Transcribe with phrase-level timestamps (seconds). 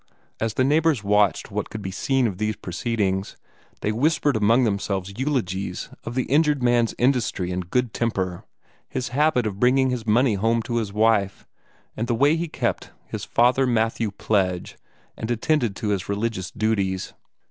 [0.39, 3.37] As the neighbors watched what could be seen of these proceedings,
[3.81, 8.43] they whispered among themselves eulogies of the injured man's industry and good temper,
[8.89, 11.45] his habit of bringing his money home to his wife,
[11.95, 14.75] and the way he kept his Father Mathew pledge
[15.15, 17.13] and attended to his religious duties.